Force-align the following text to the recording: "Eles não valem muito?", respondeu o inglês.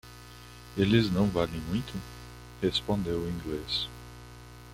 "Eles 0.75 1.11
não 1.11 1.27
valem 1.27 1.61
muito?", 1.69 1.93
respondeu 2.59 3.19
o 3.19 3.29
inglês. 3.29 3.87